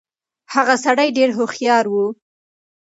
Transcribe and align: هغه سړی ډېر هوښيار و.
هغه 0.53 0.75
سړی 0.85 1.09
ډېر 1.17 1.29
هوښيار 1.37 1.85
و. 1.89 1.95